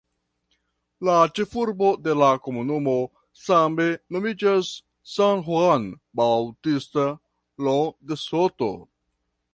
[1.07, 2.95] La ĉefurbo de la komunumo
[3.41, 4.73] same nomiĝas
[5.13, 5.87] "San Juan
[6.23, 7.09] Bautista
[7.69, 7.77] Lo
[8.13, 8.73] de Soto".